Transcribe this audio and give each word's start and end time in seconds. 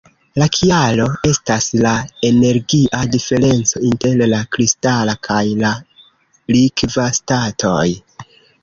La 0.41 0.45
kialo 0.53 1.03
estas 1.31 1.67
la 1.87 1.91
energia 2.31 3.03
diferenco 3.17 3.83
inter 3.91 4.25
la 4.33 4.41
kristala 4.57 5.19
kaj 5.29 5.41
la 5.63 5.77
likva 6.59 7.09
statoj. 7.23 7.89